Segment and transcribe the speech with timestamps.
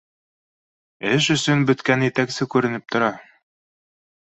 [1.09, 3.13] Эш өсөн бөткән етәксе, күренеп тора